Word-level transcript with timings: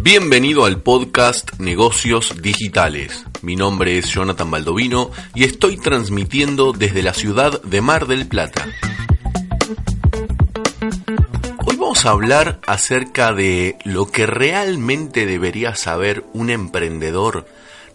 Bienvenido 0.00 0.64
al 0.64 0.82
podcast 0.82 1.60
Negocios 1.60 2.40
Digitales. 2.40 3.26
Mi 3.42 3.54
nombre 3.54 3.98
es 3.98 4.08
Jonathan 4.08 4.50
Baldovino 4.50 5.10
y 5.34 5.44
estoy 5.44 5.76
transmitiendo 5.76 6.72
desde 6.72 7.02
la 7.02 7.14
ciudad 7.14 7.62
de 7.62 7.80
Mar 7.80 8.06
del 8.06 8.26
Plata. 8.26 8.66
Hoy 11.66 11.76
vamos 11.76 12.06
a 12.06 12.10
hablar 12.10 12.60
acerca 12.66 13.32
de 13.32 13.76
lo 13.84 14.10
que 14.10 14.26
realmente 14.26 15.26
debería 15.26 15.74
saber 15.74 16.24
un 16.32 16.50
emprendedor 16.50 17.46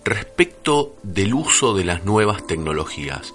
respecto 0.03 0.95
del 1.03 1.33
uso 1.33 1.73
de 1.73 1.85
las 1.85 2.05
nuevas 2.05 2.45
tecnologías. 2.47 3.33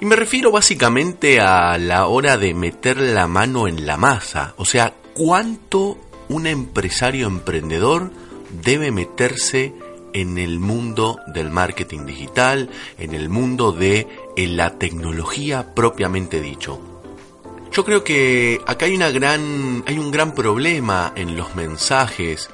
Y 0.00 0.06
me 0.06 0.16
refiero 0.16 0.50
básicamente 0.50 1.40
a 1.40 1.76
la 1.76 2.06
hora 2.06 2.38
de 2.38 2.54
meter 2.54 2.96
la 2.96 3.26
mano 3.26 3.68
en 3.68 3.84
la 3.86 3.98
masa, 3.98 4.54
o 4.56 4.64
sea, 4.64 4.94
cuánto 5.12 5.98
un 6.30 6.46
empresario 6.46 7.26
emprendedor 7.26 8.10
debe 8.64 8.92
meterse 8.92 9.74
en 10.14 10.38
el 10.38 10.58
mundo 10.58 11.18
del 11.34 11.50
marketing 11.50 12.06
digital, 12.06 12.70
en 12.98 13.12
el 13.12 13.28
mundo 13.28 13.72
de 13.72 14.08
en 14.38 14.56
la 14.56 14.78
tecnología 14.78 15.74
propiamente 15.74 16.40
dicho. 16.40 16.80
Yo 17.70 17.84
creo 17.84 18.02
que 18.02 18.58
acá 18.66 18.86
hay 18.86 18.96
una 18.96 19.10
gran 19.10 19.84
hay 19.86 19.98
un 19.98 20.10
gran 20.10 20.34
problema 20.34 21.12
en 21.14 21.36
los 21.36 21.54
mensajes 21.54 22.48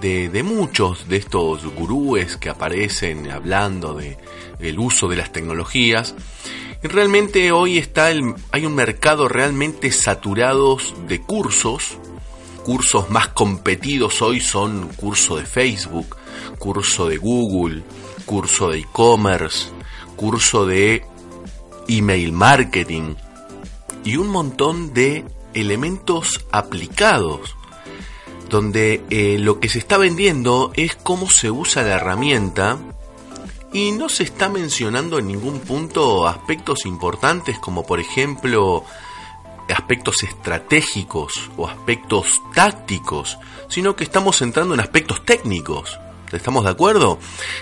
de, 0.00 0.28
de 0.28 0.42
muchos 0.42 1.08
de 1.08 1.16
estos 1.16 1.64
gurúes 1.74 2.36
que 2.36 2.50
aparecen 2.50 3.30
hablando 3.30 3.94
de, 3.94 4.18
del 4.58 4.78
uso 4.78 5.08
de 5.08 5.16
las 5.16 5.32
tecnologías. 5.32 6.14
Realmente 6.82 7.52
hoy 7.52 7.76
está 7.76 8.10
el, 8.10 8.34
hay 8.52 8.64
un 8.64 8.74
mercado 8.74 9.28
realmente 9.28 9.92
saturado 9.92 10.78
de 11.06 11.20
cursos. 11.20 11.98
Cursos 12.64 13.10
más 13.10 13.28
competidos 13.28 14.22
hoy 14.22 14.40
son 14.40 14.88
curso 14.96 15.36
de 15.36 15.44
Facebook, 15.44 16.16
curso 16.58 17.08
de 17.08 17.18
Google, 17.18 17.82
curso 18.24 18.70
de 18.70 18.78
e-commerce, 18.78 19.68
curso 20.16 20.64
de 20.64 21.04
email 21.88 22.32
marketing 22.32 23.14
y 24.04 24.16
un 24.16 24.28
montón 24.28 24.94
de 24.94 25.24
elementos 25.52 26.46
aplicados 26.52 27.56
donde 28.48 29.02
eh, 29.10 29.38
lo 29.38 29.60
que 29.60 29.68
se 29.68 29.78
está 29.78 29.96
vendiendo 29.96 30.72
es 30.74 30.96
cómo 30.96 31.30
se 31.30 31.50
usa 31.50 31.82
la 31.82 31.96
herramienta 31.96 32.78
y 33.72 33.92
no 33.92 34.08
se 34.08 34.24
está 34.24 34.48
mencionando 34.48 35.18
en 35.18 35.28
ningún 35.28 35.60
punto 35.60 36.26
aspectos 36.26 36.86
importantes 36.86 37.58
como 37.58 37.86
por 37.86 38.00
ejemplo 38.00 38.84
aspectos 39.72 40.22
estratégicos 40.24 41.50
o 41.56 41.68
aspectos 41.68 42.42
tácticos, 42.54 43.38
sino 43.68 43.94
que 43.94 44.04
estamos 44.04 44.42
entrando 44.42 44.74
en 44.74 44.80
aspectos 44.80 45.24
técnicos. 45.24 45.98
¿Estamos 46.32 46.64
de 46.64 46.70
acuerdo? 46.70 47.18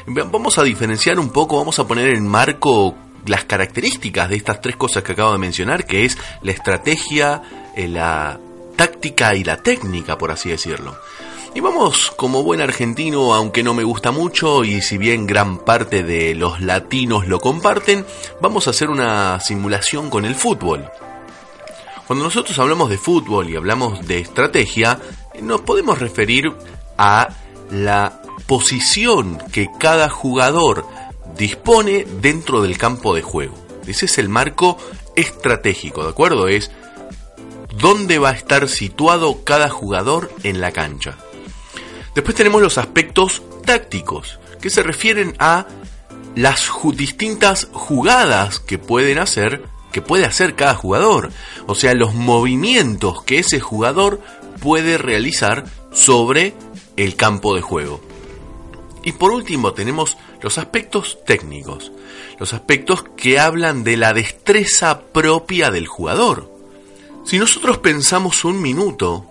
Vamos 0.07 0.59
a 0.59 0.63
diferenciar 0.63 1.19
un 1.19 1.31
poco, 1.31 1.59
vamos 1.59 1.79
a 1.79 1.87
poner 1.87 2.09
en 2.11 2.27
marco 2.27 2.95
las 3.27 3.45
características 3.45 4.29
de 4.29 4.37
estas 4.37 4.61
tres 4.61 4.77
cosas 4.77 5.03
que 5.03 5.13
acabo 5.13 5.33
de 5.33 5.39
mencionar, 5.39 5.87
que 5.87 6.05
es 6.05 6.19
la 6.43 6.53
estrategia, 6.53 7.43
eh, 7.75 7.89
la 7.89 8.39
táctica 8.77 9.35
y 9.35 9.45
la 9.45 9.57
técnica, 9.57 10.17
por 10.19 10.31
así 10.31 10.51
decirlo. 10.51 10.97
Y 11.55 11.61
vamos, 11.61 12.13
como 12.15 12.43
buen 12.43 12.61
argentino, 12.61 13.35
aunque 13.35 13.63
no 13.63 13.75
me 13.75 13.83
gusta 13.83 14.11
mucho, 14.13 14.65
y 14.65 14.81
si 14.81 14.99
bien 14.99 15.27
gran 15.27 15.59
parte 15.59 16.03
de 16.03 16.35
los 16.35 16.61
latinos 16.61 17.27
lo 17.27 17.41
comparten, 17.41 18.05
vamos 18.41 18.67
a 18.67 18.71
hacer 18.71 18.91
una 18.91 19.41
simulación 19.41 20.11
con 20.11 20.25
el 20.25 20.35
fútbol. 20.35 20.89
Cuando 22.07 22.25
nosotros 22.25 22.59
hablamos 22.59 22.91
de 22.91 22.99
fútbol 22.99 23.51
y 23.51 23.57
hablamos 23.57 24.07
de 24.07 24.19
estrategia, 24.19 24.99
nos 25.43 25.63
podemos 25.63 25.99
referir 25.99 26.53
a 26.97 27.29
la 27.71 28.23
posición 28.47 29.39
que 29.53 29.69
cada 29.79 30.09
jugador 30.09 30.87
dispone 31.37 32.07
dentro 32.21 32.63
del 32.63 32.79
campo 32.79 33.15
de 33.15 33.23
juego. 33.23 33.55
Ese 33.87 34.07
es 34.07 34.19
el 34.19 34.29
marco 34.29 34.79
estratégico, 35.17 36.05
¿de 36.05 36.11
acuerdo? 36.11 36.49
Es 36.49 36.71
dónde 37.79 38.19
va 38.19 38.31
a 38.31 38.35
estar 38.35 38.69
situado 38.69 39.45
cada 39.45 39.69
jugador 39.69 40.31
en 40.45 40.61
la 40.61 40.73
cancha. 40.73 41.19
Después 42.19 42.35
tenemos 42.35 42.61
los 42.61 42.79
aspectos 42.79 43.45
tácticos, 43.65 44.41
que 44.61 44.71
se 44.71 44.83
refieren 44.83 45.37
a 45.39 45.67
las 46.35 46.69
distintas 46.97 47.69
jugadas 47.71 48.59
que 48.59 48.77
pueden 48.77 49.21
hacer 49.21 49.63
que 49.93 50.03
puede 50.03 50.25
hacer 50.25 50.57
cada 50.57 50.75
jugador, 50.75 51.31
o 51.69 51.77
sea, 51.77 51.95
los 51.95 52.15
movimientos 52.15 53.23
que 53.23 53.39
ese 53.39 53.61
jugador 53.61 54.21
puede 54.61 54.99
realizar 54.99 55.67
sobre 55.93 56.55
el 56.97 57.15
campo 57.15 57.55
de 57.55 57.61
juego. 57.61 58.01
Y 59.05 59.13
por 59.13 59.31
último 59.31 59.73
tenemos 59.73 60.17
los 60.43 60.59
aspectos 60.59 61.19
técnicos, 61.25 61.93
los 62.41 62.53
aspectos 62.53 63.05
que 63.17 63.39
hablan 63.39 63.85
de 63.85 63.97
la 63.97 64.13
destreza 64.13 65.03
propia 65.03 65.71
del 65.71 65.87
jugador. 65.87 66.51
Si 67.25 67.39
nosotros 67.39 67.79
pensamos 67.79 68.45
un 68.45 68.61
minuto, 68.61 69.25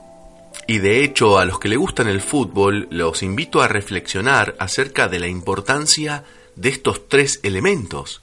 y 0.67 0.79
de 0.79 1.03
hecho 1.03 1.39
a 1.39 1.45
los 1.45 1.59
que 1.59 1.69
le 1.69 1.78
gustan 1.78 2.07
el 2.07 2.22
fútbol 2.22 2.88
los 2.91 3.23
invito 3.23 3.61
a 3.61 3.69
reflexionar 3.69 4.55
acerca 4.59 5.07
de 5.07 5.19
la 5.19 5.28
importancia 5.28 6.25
de 6.55 6.69
estos 6.69 7.07
tres 7.07 7.39
elementos. 7.44 8.22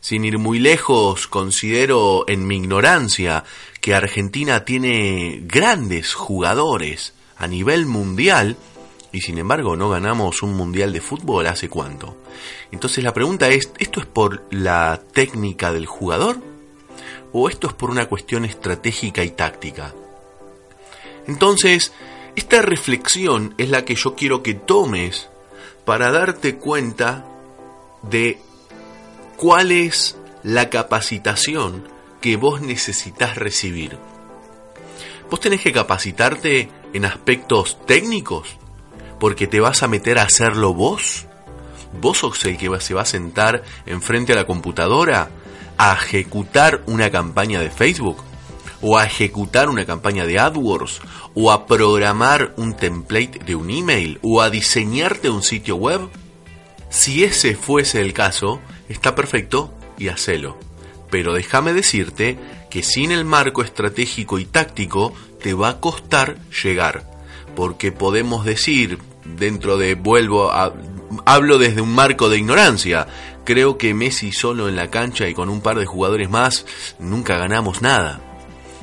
Sin 0.00 0.24
ir 0.24 0.38
muy 0.38 0.58
lejos, 0.58 1.26
considero 1.26 2.24
en 2.28 2.46
mi 2.46 2.56
ignorancia 2.56 3.44
que 3.80 3.94
Argentina 3.94 4.64
tiene 4.64 5.40
grandes 5.44 6.14
jugadores 6.14 7.14
a 7.36 7.46
nivel 7.46 7.86
mundial 7.86 8.56
y 9.12 9.22
sin 9.22 9.38
embargo 9.38 9.76
no 9.76 9.88
ganamos 9.88 10.42
un 10.42 10.54
mundial 10.54 10.92
de 10.92 11.00
fútbol 11.00 11.46
hace 11.46 11.68
cuánto. 11.68 12.16
Entonces 12.70 13.02
la 13.02 13.14
pregunta 13.14 13.48
es, 13.48 13.70
¿esto 13.78 14.00
es 14.00 14.06
por 14.06 14.44
la 14.50 15.00
técnica 15.12 15.72
del 15.72 15.86
jugador? 15.86 16.38
¿O 17.32 17.48
esto 17.48 17.68
es 17.68 17.72
por 17.72 17.90
una 17.90 18.06
cuestión 18.06 18.44
estratégica 18.44 19.24
y 19.24 19.30
táctica? 19.30 19.94
Entonces, 21.28 21.92
esta 22.34 22.62
reflexión 22.62 23.54
es 23.58 23.68
la 23.68 23.84
que 23.84 23.94
yo 23.94 24.16
quiero 24.16 24.42
que 24.42 24.54
tomes 24.54 25.28
para 25.84 26.10
darte 26.10 26.56
cuenta 26.56 27.24
de 28.02 28.38
cuál 29.36 29.70
es 29.70 30.16
la 30.42 30.70
capacitación 30.70 31.86
que 32.20 32.36
vos 32.36 32.60
necesitas 32.60 33.36
recibir. 33.36 33.98
Vos 35.30 35.40
tenés 35.40 35.60
que 35.60 35.72
capacitarte 35.72 36.70
en 36.94 37.04
aspectos 37.04 37.78
técnicos, 37.86 38.56
porque 39.20 39.46
te 39.46 39.60
vas 39.60 39.82
a 39.82 39.88
meter 39.88 40.18
a 40.18 40.22
hacerlo 40.22 40.72
vos. 40.72 41.26
Vos 42.00 42.18
sos 42.18 42.42
el 42.46 42.56
que 42.56 42.80
se 42.80 42.94
va 42.94 43.02
a 43.02 43.06
sentar 43.06 43.62
enfrente 43.84 44.32
a 44.32 44.36
la 44.36 44.46
computadora 44.46 45.30
a 45.76 45.92
ejecutar 45.92 46.82
una 46.86 47.10
campaña 47.10 47.60
de 47.60 47.70
Facebook, 47.70 48.22
o 48.80 48.96
a 48.98 49.04
ejecutar 49.04 49.68
una 49.68 49.84
campaña 49.84 50.26
de 50.26 50.38
AdWords, 50.38 51.00
o 51.34 51.50
a 51.50 51.66
programar 51.66 52.54
un 52.56 52.74
template 52.74 53.40
de 53.44 53.54
un 53.54 53.70
email, 53.70 54.18
o 54.22 54.40
a 54.40 54.50
diseñarte 54.50 55.30
un 55.30 55.42
sitio 55.42 55.76
web. 55.76 56.08
Si 56.90 57.24
ese 57.24 57.54
fuese 57.54 58.00
el 58.00 58.12
caso, 58.12 58.60
está 58.88 59.14
perfecto 59.14 59.72
y 59.98 60.08
hacelo. 60.08 60.58
Pero 61.10 61.32
déjame 61.32 61.72
decirte 61.72 62.38
que 62.70 62.82
sin 62.82 63.12
el 63.12 63.24
marco 63.24 63.62
estratégico 63.62 64.38
y 64.38 64.44
táctico 64.44 65.12
te 65.42 65.54
va 65.54 65.70
a 65.70 65.80
costar 65.80 66.36
llegar. 66.62 67.04
Porque 67.56 67.92
podemos 67.92 68.44
decir, 68.44 68.98
dentro 69.24 69.76
de, 69.78 69.94
vuelvo 69.94 70.52
a, 70.52 70.74
hablo 71.24 71.58
desde 71.58 71.80
un 71.80 71.94
marco 71.94 72.28
de 72.28 72.38
ignorancia, 72.38 73.06
creo 73.44 73.78
que 73.78 73.94
Messi 73.94 74.32
solo 74.32 74.68
en 74.68 74.76
la 74.76 74.90
cancha 74.90 75.28
y 75.28 75.34
con 75.34 75.48
un 75.48 75.60
par 75.60 75.78
de 75.78 75.86
jugadores 75.86 76.30
más 76.30 76.66
nunca 76.98 77.38
ganamos 77.38 77.82
nada. 77.82 78.27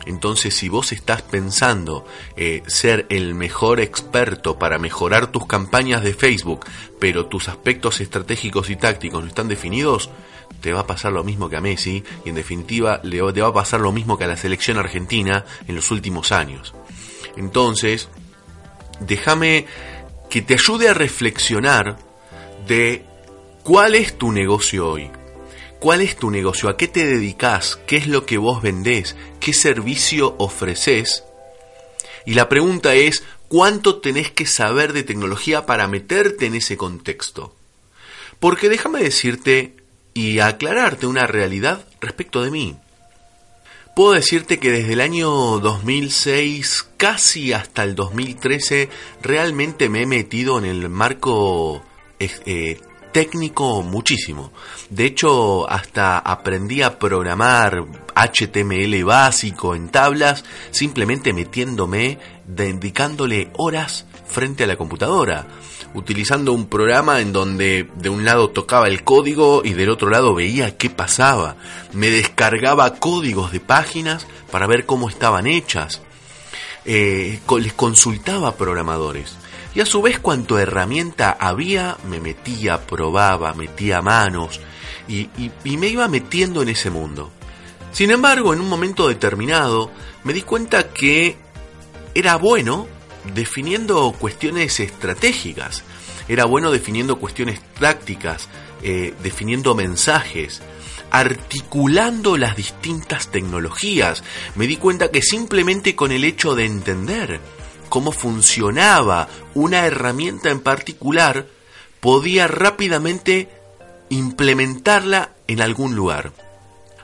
Entonces, 0.05 0.55
si 0.55 0.69
vos 0.69 0.91
estás 0.91 1.21
pensando 1.21 2.05
eh, 2.37 2.63
ser 2.67 3.05
el 3.09 3.33
mejor 3.33 3.79
experto 3.79 4.59
para 4.59 4.77
mejorar 4.77 5.31
tus 5.31 5.45
campañas 5.47 6.03
de 6.03 6.13
Facebook, 6.13 6.65
pero 6.99 7.25
tus 7.25 7.49
aspectos 7.49 8.01
estratégicos 8.01 8.69
y 8.69 8.75
tácticos 8.75 9.23
no 9.23 9.27
están 9.27 9.47
definidos, 9.47 10.09
te 10.61 10.73
va 10.73 10.81
a 10.81 10.87
pasar 10.87 11.11
lo 11.11 11.23
mismo 11.23 11.49
que 11.49 11.57
a 11.57 11.61
Messi 11.61 12.03
y 12.23 12.29
en 12.29 12.35
definitiva 12.35 12.99
le 13.03 13.21
te 13.33 13.41
va 13.41 13.49
a 13.49 13.53
pasar 13.53 13.81
lo 13.81 13.91
mismo 13.91 14.17
que 14.17 14.23
a 14.23 14.27
la 14.27 14.37
selección 14.37 14.77
argentina 14.77 15.45
en 15.67 15.75
los 15.75 15.91
últimos 15.91 16.31
años. 16.31 16.73
Entonces, 17.35 18.09
déjame 18.99 19.65
que 20.29 20.41
te 20.41 20.53
ayude 20.53 20.89
a 20.89 20.93
reflexionar 20.93 21.97
de 22.67 23.05
cuál 23.63 23.95
es 23.95 24.17
tu 24.17 24.31
negocio 24.31 24.89
hoy. 24.89 25.11
¿Cuál 25.79 26.01
es 26.01 26.15
tu 26.15 26.31
negocio? 26.31 26.69
¿A 26.69 26.77
qué 26.77 26.87
te 26.87 27.05
dedicas? 27.05 27.79
¿Qué 27.85 27.97
es 27.97 28.07
lo 28.07 28.25
que 28.25 28.37
vos 28.37 28.61
vendés? 28.61 29.15
¿Qué 29.45 29.53
servicio 29.53 30.33
ofreces? 30.39 31.23
Y 32.25 32.33
la 32.33 32.49
pregunta 32.49 32.95
es, 32.95 33.21
¿cuánto 33.47 33.97
tenés 33.97 34.31
que 34.31 34.47
saber 34.47 34.91
de 34.91 35.03
tecnología 35.03 35.67
para 35.67 35.87
meterte 35.87 36.47
en 36.47 36.55
ese 36.55 36.77
contexto? 36.77 37.53
Porque 38.39 38.69
déjame 38.69 39.03
decirte 39.03 39.75
y 40.15 40.39
aclararte 40.39 41.05
una 41.05 41.27
realidad 41.27 41.85
respecto 42.01 42.41
de 42.41 42.49
mí. 42.49 42.75
Puedo 43.95 44.13
decirte 44.13 44.57
que 44.57 44.71
desde 44.71 44.93
el 44.93 45.01
año 45.01 45.29
2006 45.29 46.87
casi 46.97 47.53
hasta 47.53 47.83
el 47.83 47.93
2013 47.93 48.89
realmente 49.21 49.89
me 49.89 50.01
he 50.01 50.05
metido 50.07 50.57
en 50.57 50.65
el 50.65 50.89
marco 50.89 51.85
eh, 52.17 52.31
eh, 52.47 52.79
técnico 53.15 53.81
muchísimo. 53.81 54.51
De 54.89 55.05
hecho, 55.05 55.69
hasta 55.69 56.19
aprendí 56.19 56.81
a 56.81 56.99
programar 56.99 57.85
HTML 58.13 59.05
básico 59.05 59.73
en 59.73 59.87
tablas 59.87 60.43
simplemente 60.71 61.31
metiéndome, 61.31 62.19
dedicándole 62.45 63.51
horas 63.57 64.05
frente 64.27 64.65
a 64.65 64.67
la 64.67 64.75
computadora 64.75 65.47
utilizando 65.93 66.51
un 66.51 66.65
programa 66.67 67.21
en 67.21 67.31
donde 67.31 67.87
de 67.95 68.09
un 68.09 68.25
lado 68.25 68.49
tocaba 68.49 68.89
el 68.89 69.05
código 69.05 69.61
y 69.63 69.71
del 69.71 69.91
otro 69.91 70.09
lado 70.09 70.35
veía 70.35 70.75
qué 70.75 70.89
pasaba. 70.89 71.55
Me 71.93 72.09
descargaba 72.09 72.95
códigos 72.95 73.53
de 73.53 73.61
páginas 73.61 74.27
para 74.51 74.67
ver 74.67 74.85
cómo 74.85 75.07
estaban 75.07 75.47
hechas. 75.47 76.01
Eh, 76.83 77.39
les 77.61 77.73
consultaba 77.73 78.49
a 78.49 78.55
programadores. 78.57 79.37
Y 79.75 79.81
a 79.81 79.85
su 79.85 80.01
vez 80.01 80.19
cuanto 80.19 80.57
herramienta 80.57 81.35
había, 81.37 81.97
me 82.07 82.21
metía, 82.21 82.87
probaba, 82.87 83.53
metía 83.53 84.01
manos 84.01 84.61
y, 85.07 85.29
me 85.65 85.87
iba 85.87 86.07
metiendo 86.07 86.61
en 86.61 86.69
ese 86.69 86.89
mundo. 86.89 87.29
Sin 87.91 88.09
embargo, 88.09 88.53
en 88.53 88.61
un 88.61 88.69
momento 88.69 89.09
determinado, 89.09 89.91
me 90.23 90.31
di 90.31 90.43
cuenta 90.43 90.89
que 90.89 91.35
era 92.13 92.37
bueno 92.37 92.87
definiendo 93.33 94.13
cuestiones 94.17 94.79
estratégicas, 94.79 95.83
era 96.29 96.45
bueno 96.45 96.71
definiendo 96.71 97.17
cuestiones 97.17 97.61
tácticas, 97.77 98.47
eh, 98.81 99.13
definiendo 99.21 99.75
mensajes, 99.75 100.61
articulando 101.11 102.37
las 102.37 102.55
distintas 102.55 103.27
tecnologías. 103.27 104.23
Me 104.55 104.67
di 104.67 104.77
cuenta 104.77 105.11
que 105.11 105.21
simplemente 105.21 105.95
con 105.95 106.11
el 106.11 106.23
hecho 106.23 106.55
de 106.55 106.65
entender 106.65 107.41
cómo 107.89 108.11
funcionaba 108.11 109.27
una 109.53 109.85
herramienta 109.85 110.49
en 110.49 110.59
particular, 110.59 111.47
podía 111.99 112.47
rápidamente 112.47 113.49
implementarla 114.09 115.31
en 115.47 115.61
algún 115.61 115.95
lugar. 115.95 116.31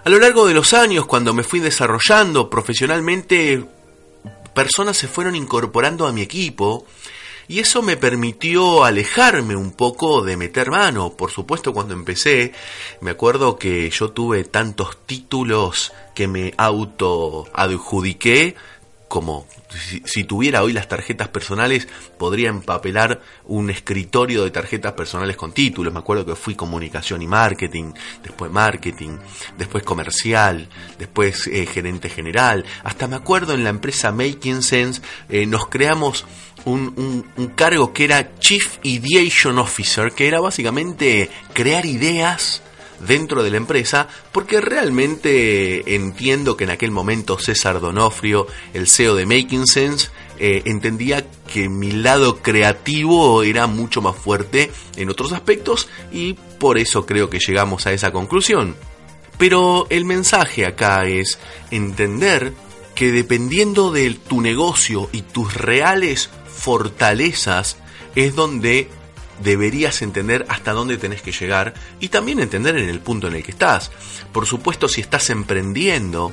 A 0.03 0.09
lo 0.09 0.19
largo 0.19 0.47
de 0.47 0.53
los 0.53 0.73
años, 0.73 1.05
cuando 1.05 1.33
me 1.33 1.43
fui 1.43 1.59
desarrollando 1.59 2.49
profesionalmente, 2.49 3.63
personas 4.53 4.97
se 4.97 5.07
fueron 5.07 5.35
incorporando 5.35 6.07
a 6.07 6.11
mi 6.11 6.21
equipo 6.21 6.85
y 7.47 7.59
eso 7.59 7.81
me 7.81 7.97
permitió 7.97 8.83
alejarme 8.83 9.55
un 9.55 9.73
poco 9.73 10.21
de 10.21 10.37
meter 10.37 10.71
mano. 10.71 11.13
Por 11.17 11.31
supuesto, 11.31 11.73
cuando 11.73 11.93
empecé, 11.93 12.53
me 13.01 13.11
acuerdo 13.11 13.57
que 13.57 13.89
yo 13.89 14.11
tuve 14.11 14.43
tantos 14.43 14.97
títulos 15.05 15.91
que 16.15 16.27
me 16.27 16.53
auto 16.57 17.47
adjudiqué 17.53 18.55
como 19.11 19.45
si, 19.89 20.01
si 20.05 20.23
tuviera 20.23 20.63
hoy 20.63 20.71
las 20.71 20.87
tarjetas 20.87 21.27
personales, 21.27 21.85
podría 22.17 22.47
empapelar 22.47 23.19
un 23.43 23.69
escritorio 23.69 24.45
de 24.45 24.51
tarjetas 24.51 24.93
personales 24.93 25.35
con 25.35 25.51
títulos. 25.51 25.91
Me 25.91 25.99
acuerdo 25.99 26.25
que 26.25 26.33
fui 26.37 26.55
comunicación 26.55 27.21
y 27.21 27.27
marketing, 27.27 27.91
después 28.23 28.49
marketing, 28.49 29.17
después 29.57 29.83
comercial, 29.83 30.69
después 30.97 31.45
eh, 31.47 31.65
gerente 31.65 32.07
general. 32.09 32.63
Hasta 32.85 33.09
me 33.09 33.17
acuerdo 33.17 33.53
en 33.53 33.65
la 33.65 33.69
empresa 33.69 34.13
Making 34.13 34.63
Sense 34.63 35.01
eh, 35.27 35.45
nos 35.45 35.67
creamos 35.67 36.25
un, 36.63 36.93
un- 36.95 37.25
un 37.35 37.47
cargo 37.49 37.91
que 37.91 38.05
era 38.05 38.39
Chief 38.39 38.77
Ideation 38.83 39.59
Officer, 39.59 40.13
que 40.13 40.29
era 40.29 40.39
básicamente 40.39 41.29
crear 41.53 41.85
ideas 41.85 42.61
dentro 43.07 43.43
de 43.43 43.51
la 43.51 43.57
empresa, 43.57 44.07
porque 44.31 44.61
realmente 44.61 45.95
entiendo 45.95 46.57
que 46.57 46.65
en 46.65 46.71
aquel 46.71 46.91
momento 46.91 47.39
César 47.39 47.79
Donofrio, 47.79 48.47
el 48.73 48.87
CEO 48.87 49.15
de 49.15 49.25
Making 49.25 49.67
Sense, 49.67 50.09
eh, 50.39 50.63
entendía 50.65 51.25
que 51.51 51.69
mi 51.69 51.91
lado 51.91 52.37
creativo 52.41 53.43
era 53.43 53.67
mucho 53.67 54.01
más 54.01 54.15
fuerte 54.15 54.71
en 54.95 55.09
otros 55.09 55.33
aspectos 55.33 55.87
y 56.11 56.33
por 56.59 56.77
eso 56.77 57.05
creo 57.05 57.29
que 57.29 57.39
llegamos 57.39 57.85
a 57.85 57.93
esa 57.93 58.11
conclusión. 58.11 58.75
Pero 59.37 59.87
el 59.89 60.05
mensaje 60.05 60.65
acá 60.65 61.05
es 61.05 61.39
entender 61.71 62.53
que 62.95 63.11
dependiendo 63.11 63.91
de 63.91 64.11
tu 64.11 64.41
negocio 64.41 65.09
y 65.11 65.21
tus 65.23 65.53
reales 65.55 66.29
fortalezas 66.47 67.77
es 68.15 68.35
donde 68.35 68.89
deberías 69.43 70.01
entender 70.01 70.45
hasta 70.49 70.73
dónde 70.73 70.97
tenés 70.97 71.21
que 71.21 71.31
llegar 71.31 71.73
y 71.99 72.09
también 72.09 72.39
entender 72.39 72.77
en 72.77 72.89
el 72.89 72.99
punto 72.99 73.27
en 73.27 73.35
el 73.35 73.43
que 73.43 73.51
estás. 73.51 73.91
Por 74.31 74.45
supuesto, 74.45 74.87
si 74.87 75.01
estás 75.01 75.29
emprendiendo 75.29 76.31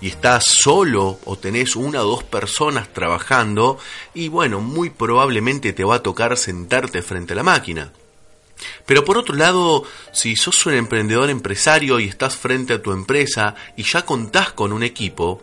y 0.00 0.08
estás 0.08 0.44
solo 0.44 1.18
o 1.24 1.36
tenés 1.36 1.76
una 1.76 2.02
o 2.02 2.06
dos 2.06 2.24
personas 2.24 2.92
trabajando 2.92 3.78
y 4.14 4.28
bueno, 4.28 4.60
muy 4.60 4.90
probablemente 4.90 5.72
te 5.72 5.84
va 5.84 5.96
a 5.96 6.02
tocar 6.02 6.36
sentarte 6.36 7.02
frente 7.02 7.32
a 7.32 7.36
la 7.36 7.42
máquina. 7.42 7.92
Pero 8.86 9.04
por 9.04 9.18
otro 9.18 9.34
lado, 9.34 9.84
si 10.12 10.36
sos 10.36 10.64
un 10.66 10.74
emprendedor 10.74 11.28
empresario 11.30 12.00
y 12.00 12.08
estás 12.08 12.36
frente 12.36 12.74
a 12.74 12.82
tu 12.82 12.92
empresa 12.92 13.54
y 13.76 13.82
ya 13.82 14.04
contás 14.04 14.52
con 14.52 14.72
un 14.72 14.82
equipo, 14.82 15.42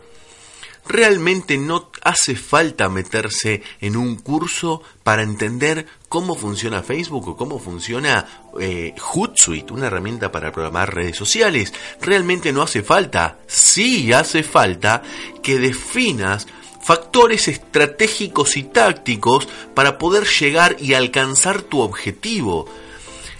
realmente 0.86 1.56
no 1.58 1.90
hace 2.02 2.36
falta 2.36 2.88
meterse 2.88 3.62
en 3.80 3.96
un 3.96 4.16
curso 4.16 4.82
para 5.02 5.22
entender 5.22 5.86
cómo 6.14 6.36
funciona 6.36 6.80
Facebook 6.84 7.26
o 7.26 7.36
cómo 7.36 7.58
funciona 7.58 8.24
eh, 8.60 8.94
Hootsuite, 9.00 9.72
una 9.72 9.88
herramienta 9.88 10.30
para 10.30 10.52
programar 10.52 10.94
redes 10.94 11.16
sociales. 11.16 11.74
Realmente 12.00 12.52
no 12.52 12.62
hace 12.62 12.84
falta, 12.84 13.38
sí 13.48 14.12
hace 14.12 14.44
falta 14.44 15.02
que 15.42 15.58
definas 15.58 16.46
factores 16.80 17.48
estratégicos 17.48 18.56
y 18.56 18.62
tácticos 18.62 19.48
para 19.74 19.98
poder 19.98 20.24
llegar 20.24 20.76
y 20.78 20.94
alcanzar 20.94 21.62
tu 21.62 21.80
objetivo. 21.80 22.66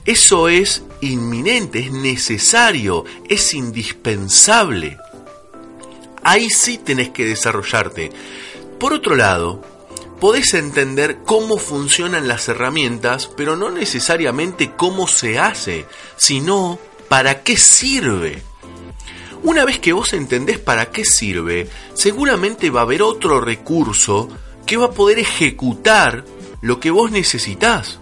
Eso 0.04 0.48
es 0.48 0.82
inminente, 1.00 1.78
es 1.78 1.92
necesario, 1.92 3.04
es 3.28 3.54
indispensable 3.54 4.98
ahí 6.24 6.48
sí 6.50 6.78
tenés 6.78 7.10
que 7.10 7.26
desarrollarte. 7.26 8.10
Por 8.80 8.94
otro 8.94 9.14
lado, 9.14 9.62
podés 10.24 10.54
entender 10.54 11.18
cómo 11.22 11.58
funcionan 11.58 12.28
las 12.28 12.48
herramientas, 12.48 13.28
pero 13.36 13.56
no 13.56 13.70
necesariamente 13.70 14.72
cómo 14.74 15.06
se 15.06 15.38
hace, 15.38 15.84
sino 16.16 16.78
para 17.10 17.42
qué 17.42 17.58
sirve. 17.58 18.42
Una 19.42 19.66
vez 19.66 19.80
que 19.80 19.92
vos 19.92 20.14
entendés 20.14 20.58
para 20.58 20.90
qué 20.90 21.04
sirve, 21.04 21.68
seguramente 21.92 22.70
va 22.70 22.80
a 22.80 22.84
haber 22.84 23.02
otro 23.02 23.38
recurso 23.38 24.30
que 24.64 24.78
va 24.78 24.86
a 24.86 24.92
poder 24.92 25.18
ejecutar 25.18 26.24
lo 26.62 26.80
que 26.80 26.90
vos 26.90 27.10
necesitas. 27.10 27.98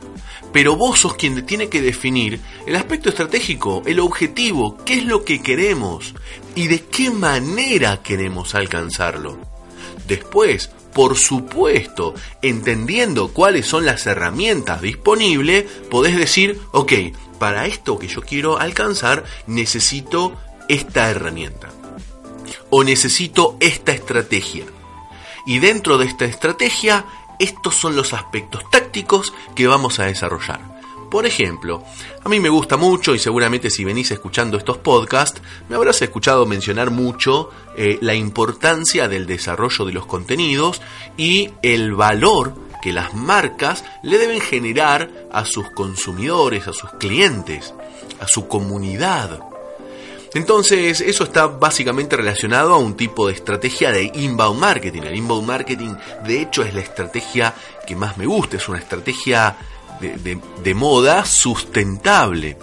Pero 0.53 0.77
vos 0.77 1.01
sos 1.01 1.17
quien 1.17 1.45
tiene 1.45 1.69
que 1.69 1.83
definir 1.83 2.39
el 2.69 2.77
aspecto 2.77 3.09
estratégico, 3.09 3.83
el 3.85 3.99
objetivo, 3.99 4.77
qué 4.85 4.95
es 4.95 5.07
lo 5.07 5.25
que 5.25 5.43
queremos 5.43 6.15
y 6.55 6.69
de 6.69 6.85
qué 6.85 7.11
manera 7.11 8.01
queremos 8.01 8.55
alcanzarlo. 8.55 9.39
Después, 10.07 10.71
por 10.95 11.17
supuesto, 11.17 12.15
entendiendo 12.43 13.33
cuáles 13.33 13.67
son 13.67 13.87
las 13.87 14.07
herramientas 14.07 14.81
disponibles, 14.83 15.65
podés 15.91 16.17
decir, 16.17 16.61
ok, 16.73 16.93
para 17.39 17.67
esto 17.67 17.99
que 17.99 18.09
yo 18.09 18.23
quiero 18.23 18.59
alcanzar 18.59 19.25
necesito 19.47 20.37
esta 20.69 21.11
herramienta. 21.11 21.71
O 22.71 22.85
necesito 22.85 23.57
esta 23.61 23.93
estrategia. 23.93 24.65
Y 25.47 25.59
dentro 25.59 25.99
de 25.99 26.07
esta 26.07 26.25
estrategia, 26.25 27.05
estos 27.39 27.75
son 27.75 27.97
los 27.97 28.13
aspectos 28.13 28.63
tácticos 28.71 29.35
que 29.55 29.67
vamos 29.67 29.99
a 29.99 30.05
desarrollar. 30.05 30.72
Por 31.13 31.27
ejemplo, 31.27 31.85
a 32.25 32.29
mí 32.31 32.41
me 32.41 32.49
gusta 32.49 32.79
mucho 32.79 33.15
y 33.15 33.19
seguramente 33.19 33.69
si 33.69 33.85
venís 33.85 34.11
escuchando 34.11 34.57
estos 34.57 34.79
podcasts, 34.79 35.43
me 35.69 35.77
habrás 35.77 36.01
escuchado 36.01 36.47
mencionar 36.47 36.91
mucho 36.91 37.51
eh, 37.77 37.99
la 38.01 38.15
importancia 38.15 39.09
del 39.09 39.27
desarrollo 39.27 39.85
de 39.85 39.93
los 39.93 40.07
contenidos 40.07 40.81
y 41.19 41.51
el 41.61 41.93
valor 41.93 42.55
que 42.81 42.95
las 42.95 43.13
marcas 43.13 43.85
le 44.03 44.17
deben 44.17 44.41
generar 44.41 45.11
a 45.31 45.45
sus 45.45 45.71
consumidores, 45.73 46.67
a 46.67 46.73
sus 46.73 46.89
clientes, 46.93 47.75
a 48.19 48.27
su 48.27 48.49
comunidad. 48.49 49.39
Entonces, 50.33 51.03
eso 51.03 51.25
está 51.25 51.47
básicamente 51.47 52.17
relacionado 52.17 52.73
a 52.73 52.79
un 52.79 52.97
tipo 52.97 53.27
de 53.27 53.35
estrategia 53.35 53.93
de 53.93 54.11
inbound 54.15 54.59
marketing. 54.59 55.03
El 55.03 55.17
inbound 55.17 55.47
marketing, 55.47 55.95
de 56.25 56.41
hecho, 56.41 56.63
es 56.63 56.73
la 56.73 56.81
estrategia 56.81 57.53
que 57.87 57.97
más 57.97 58.17
me 58.17 58.25
gusta, 58.25 58.57
es 58.57 58.67
una 58.67 58.79
estrategia 58.79 59.59
de, 60.03 60.75
moda 60.75 61.25
sustentable 61.25 62.57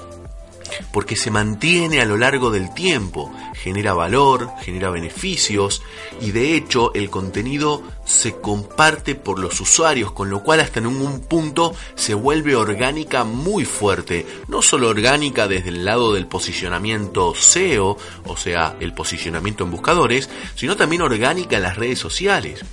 porque 0.92 1.16
se 1.16 1.32
mantiene 1.32 2.02
a 2.02 2.06
lo 2.06 2.18
largo 2.18 2.52
del 2.52 2.74
tiempo, 2.74 3.34
genera 3.54 3.94
valor, 3.94 4.52
genera 4.62 4.90
beneficios 4.90 5.82
y 6.22 6.32
de 6.32 6.56
hecho 6.56 6.94
el 6.94 7.10
contenido 7.10 7.84
se 8.06 8.36
comparte 8.36 9.16
por 9.16 9.40
los 9.40 9.60
usuarios, 9.60 10.12
con 10.12 10.30
lo 10.30 10.44
cual 10.44 10.60
hasta 10.60 10.80
en 10.80 10.88
un 10.88 11.22
punto 11.22 11.74
se 11.96 12.14
vuelve 12.14 12.56
orgánica 12.56 13.24
muy 13.24 13.66
fuerte, 13.66 14.26
no 14.48 14.62
solo 14.62 14.90
orgánica 14.90 15.48
desde 15.48 15.70
el 15.70 15.86
lado 15.86 16.14
del 16.14 16.28
posicionamiento 16.28 17.34
SEO, 17.36 17.98
o 18.26 18.38
sea, 18.38 18.76
el 18.80 18.94
posicionamiento 18.94 19.64
en 19.64 19.72
buscadores, 19.72 20.30
sino 20.56 20.76
también 20.76 21.02
orgánica 21.02 21.58
en 21.58 21.64
las 21.64 21.78
redes 21.78 22.00
sociales. 22.00 22.64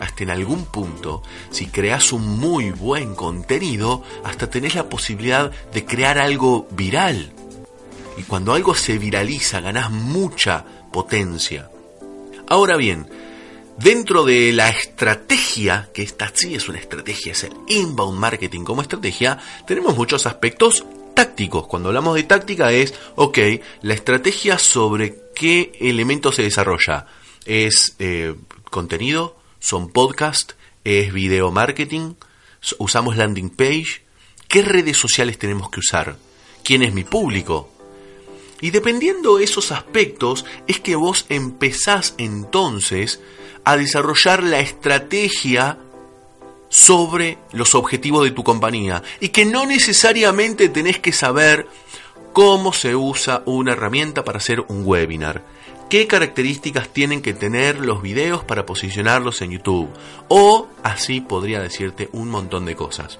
Hasta 0.00 0.24
en 0.24 0.30
algún 0.30 0.66
punto, 0.66 1.22
si 1.50 1.66
creas 1.66 2.12
un 2.12 2.38
muy 2.38 2.70
buen 2.70 3.14
contenido, 3.14 4.02
hasta 4.24 4.50
tenés 4.50 4.74
la 4.74 4.88
posibilidad 4.88 5.50
de 5.72 5.84
crear 5.84 6.18
algo 6.18 6.66
viral. 6.70 7.32
Y 8.16 8.22
cuando 8.22 8.52
algo 8.52 8.74
se 8.74 8.98
viraliza, 8.98 9.60
ganás 9.60 9.90
mucha 9.90 10.64
potencia. 10.92 11.70
Ahora 12.48 12.76
bien, 12.76 13.08
dentro 13.78 14.24
de 14.24 14.52
la 14.52 14.68
estrategia, 14.68 15.88
que 15.92 16.02
esta 16.02 16.30
sí 16.34 16.54
es 16.54 16.68
una 16.68 16.78
estrategia, 16.78 17.32
es 17.32 17.44
el 17.44 17.54
inbound 17.68 18.18
marketing 18.18 18.64
como 18.64 18.82
estrategia, 18.82 19.38
tenemos 19.66 19.96
muchos 19.96 20.26
aspectos 20.26 20.84
tácticos. 21.14 21.66
Cuando 21.66 21.88
hablamos 21.88 22.16
de 22.16 22.24
táctica 22.24 22.72
es, 22.72 22.94
ok, 23.14 23.38
la 23.82 23.94
estrategia 23.94 24.58
sobre 24.58 25.16
qué 25.34 25.72
elementos 25.80 26.36
se 26.36 26.42
desarrolla. 26.42 27.06
¿Es 27.44 27.96
eh, 27.98 28.34
contenido? 28.70 29.36
¿Son 29.64 29.88
podcast? 29.88 30.52
¿Es 30.84 31.10
video 31.10 31.50
marketing? 31.50 32.16
¿Usamos 32.78 33.16
landing 33.16 33.48
page? 33.48 34.02
¿Qué 34.46 34.60
redes 34.60 34.98
sociales 34.98 35.38
tenemos 35.38 35.70
que 35.70 35.80
usar? 35.80 36.18
¿Quién 36.62 36.82
es 36.82 36.92
mi 36.92 37.02
público? 37.02 37.70
Y 38.60 38.72
dependiendo 38.72 39.38
de 39.38 39.44
esos 39.44 39.72
aspectos 39.72 40.44
es 40.66 40.80
que 40.80 40.96
vos 40.96 41.24
empezás 41.30 42.12
entonces 42.18 43.22
a 43.64 43.78
desarrollar 43.78 44.42
la 44.42 44.60
estrategia 44.60 45.78
sobre 46.68 47.38
los 47.52 47.74
objetivos 47.74 48.24
de 48.24 48.32
tu 48.32 48.44
compañía 48.44 49.02
y 49.18 49.30
que 49.30 49.46
no 49.46 49.64
necesariamente 49.64 50.68
tenés 50.68 50.98
que 50.98 51.14
saber 51.14 51.66
cómo 52.34 52.74
se 52.74 52.96
usa 52.96 53.42
una 53.46 53.72
herramienta 53.72 54.24
para 54.24 54.36
hacer 54.36 54.60
un 54.68 54.82
webinar, 54.84 55.42
qué 55.88 56.06
características 56.06 56.88
tienen 56.88 57.22
que 57.22 57.34
tener 57.34 57.80
los 57.80 58.02
videos 58.02 58.44
para 58.44 58.66
posicionarlos 58.66 59.42
en 59.42 59.52
YouTube 59.52 59.88
o 60.28 60.68
así 60.82 61.20
podría 61.20 61.60
decirte 61.60 62.08
un 62.12 62.28
montón 62.28 62.64
de 62.64 62.76
cosas. 62.76 63.18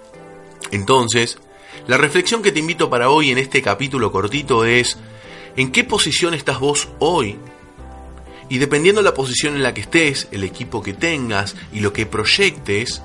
Entonces, 0.70 1.38
la 1.86 1.98
reflexión 1.98 2.42
que 2.42 2.52
te 2.52 2.60
invito 2.60 2.88
para 2.88 3.10
hoy 3.10 3.30
en 3.30 3.38
este 3.38 3.62
capítulo 3.62 4.10
cortito 4.10 4.64
es 4.64 4.98
¿En 5.56 5.70
qué 5.70 5.84
posición 5.84 6.34
estás 6.34 6.58
vos 6.58 6.88
hoy? 6.98 7.38
Y 8.48 8.58
dependiendo 8.58 9.00
de 9.00 9.04
la 9.08 9.14
posición 9.14 9.54
en 9.54 9.62
la 9.62 9.72
que 9.72 9.82
estés, 9.82 10.26
el 10.32 10.42
equipo 10.42 10.82
que 10.82 10.92
tengas 10.92 11.54
y 11.72 11.80
lo 11.80 11.92
que 11.92 12.06
proyectes, 12.06 13.02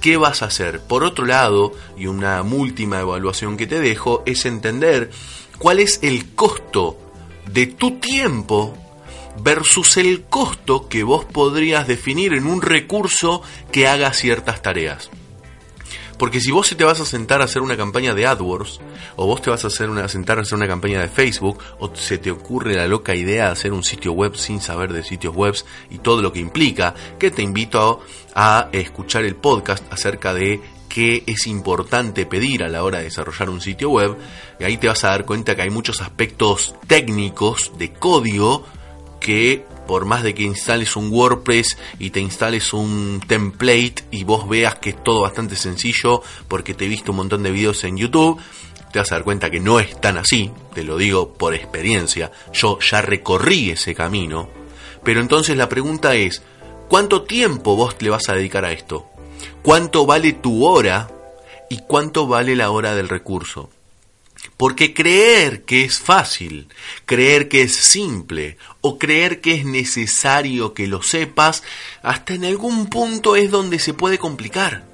¿qué 0.00 0.16
vas 0.16 0.42
a 0.42 0.46
hacer? 0.46 0.80
Por 0.80 1.02
otro 1.02 1.26
lado, 1.26 1.72
y 1.96 2.06
una 2.06 2.40
última 2.42 3.00
evaluación 3.00 3.56
que 3.56 3.66
te 3.66 3.80
dejo, 3.80 4.22
es 4.26 4.46
entender 4.46 5.10
cuál 5.58 5.80
es 5.80 5.98
el 6.02 6.34
costo 6.34 6.96
de 7.46 7.66
tu 7.66 7.98
tiempo 7.98 8.76
versus 9.42 9.96
el 9.96 10.24
costo 10.24 10.88
que 10.88 11.02
vos 11.02 11.24
podrías 11.24 11.86
definir 11.86 12.34
en 12.34 12.46
un 12.46 12.62
recurso 12.62 13.42
que 13.72 13.88
haga 13.88 14.12
ciertas 14.12 14.62
tareas. 14.62 15.10
Porque 16.18 16.40
si 16.40 16.50
vos 16.50 16.68
te 16.76 16.84
vas 16.84 17.00
a 17.00 17.06
sentar 17.06 17.40
a 17.40 17.44
hacer 17.44 17.62
una 17.62 17.78
campaña 17.78 18.14
de 18.14 18.26
AdWords, 18.26 18.80
o 19.16 19.26
vos 19.26 19.40
te 19.40 19.48
vas 19.48 19.64
a, 19.64 19.68
hacer 19.68 19.88
una, 19.88 20.04
a 20.04 20.08
sentar 20.08 20.36
a 20.36 20.42
hacer 20.42 20.54
una 20.54 20.68
campaña 20.68 21.00
de 21.00 21.08
Facebook, 21.08 21.58
o 21.78 21.96
se 21.96 22.18
te 22.18 22.30
ocurre 22.30 22.74
la 22.74 22.86
loca 22.86 23.14
idea 23.14 23.46
de 23.46 23.52
hacer 23.52 23.72
un 23.72 23.82
sitio 23.82 24.12
web 24.12 24.36
sin 24.36 24.60
saber 24.60 24.92
de 24.92 25.02
sitios 25.02 25.34
web 25.34 25.54
y 25.88 25.96
todo 25.96 26.20
lo 26.20 26.30
que 26.30 26.40
implica, 26.40 26.94
que 27.18 27.30
te 27.30 27.40
invito 27.40 28.00
a, 28.34 28.58
a 28.64 28.68
escuchar 28.72 29.24
el 29.24 29.34
podcast 29.34 29.90
acerca 29.90 30.34
de 30.34 30.60
qué 30.90 31.22
es 31.26 31.46
importante 31.46 32.26
pedir 32.26 32.62
a 32.62 32.68
la 32.68 32.84
hora 32.84 32.98
de 32.98 33.04
desarrollar 33.04 33.48
un 33.48 33.62
sitio 33.62 33.88
web, 33.88 34.18
y 34.58 34.64
ahí 34.64 34.76
te 34.76 34.88
vas 34.88 35.04
a 35.04 35.08
dar 35.08 35.24
cuenta 35.24 35.56
que 35.56 35.62
hay 35.62 35.70
muchos 35.70 36.02
aspectos 36.02 36.74
técnicos 36.86 37.72
de 37.78 37.92
código 37.94 38.66
que 39.20 39.64
por 39.86 40.04
más 40.04 40.22
de 40.22 40.34
que 40.34 40.42
instales 40.42 40.96
un 40.96 41.10
WordPress 41.10 41.76
y 41.98 42.10
te 42.10 42.20
instales 42.20 42.72
un 42.72 43.20
template 43.26 44.04
y 44.10 44.24
vos 44.24 44.48
veas 44.48 44.76
que 44.76 44.90
es 44.90 45.02
todo 45.02 45.22
bastante 45.22 45.56
sencillo 45.56 46.22
porque 46.48 46.74
te 46.74 46.84
he 46.84 46.88
visto 46.88 47.12
un 47.12 47.16
montón 47.16 47.42
de 47.42 47.50
videos 47.50 47.82
en 47.84 47.96
YouTube, 47.96 48.40
te 48.92 48.98
vas 48.98 49.10
a 49.12 49.16
dar 49.16 49.24
cuenta 49.24 49.50
que 49.50 49.60
no 49.60 49.80
es 49.80 50.00
tan 50.00 50.18
así, 50.18 50.50
te 50.74 50.84
lo 50.84 50.96
digo 50.96 51.32
por 51.34 51.54
experiencia, 51.54 52.30
yo 52.52 52.78
ya 52.80 53.02
recorrí 53.02 53.70
ese 53.70 53.94
camino, 53.94 54.48
pero 55.04 55.20
entonces 55.20 55.56
la 55.56 55.68
pregunta 55.68 56.14
es, 56.14 56.42
¿cuánto 56.88 57.22
tiempo 57.22 57.76
vos 57.76 57.96
le 58.00 58.10
vas 58.10 58.28
a 58.28 58.34
dedicar 58.34 58.64
a 58.64 58.72
esto? 58.72 59.10
¿Cuánto 59.62 60.06
vale 60.06 60.32
tu 60.32 60.66
hora 60.66 61.10
y 61.68 61.80
cuánto 61.86 62.26
vale 62.26 62.56
la 62.56 62.70
hora 62.70 62.94
del 62.94 63.10
recurso? 63.10 63.68
Porque 64.56 64.94
creer 64.94 65.64
que 65.64 65.84
es 65.84 65.98
fácil, 65.98 66.68
creer 67.04 67.48
que 67.48 67.62
es 67.62 67.74
simple 67.74 68.56
o 68.80 68.98
creer 68.98 69.42
que 69.42 69.54
es 69.54 69.66
necesario 69.66 70.72
que 70.72 70.86
lo 70.86 71.02
sepas, 71.02 71.62
hasta 72.02 72.32
en 72.32 72.46
algún 72.46 72.86
punto 72.86 73.36
es 73.36 73.50
donde 73.50 73.78
se 73.78 73.92
puede 73.92 74.16
complicar. 74.16 74.84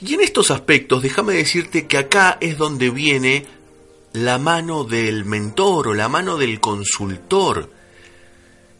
Y 0.00 0.14
en 0.14 0.22
estos 0.22 0.50
aspectos, 0.50 1.02
déjame 1.02 1.34
decirte 1.34 1.86
que 1.86 1.98
acá 1.98 2.38
es 2.40 2.56
donde 2.56 2.88
viene 2.88 3.44
la 4.14 4.38
mano 4.38 4.84
del 4.84 5.26
mentor 5.26 5.88
o 5.88 5.94
la 5.94 6.08
mano 6.08 6.38
del 6.38 6.58
consultor. 6.58 7.70